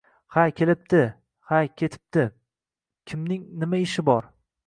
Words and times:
Ha 0.35 0.43
kelibdi, 0.59 1.01
ha 1.49 1.59
ketibdi, 1.81 2.25
Kimning 3.11 3.45
nima 3.61 3.85
ishi 3.85 4.09
bor?! 4.09 4.31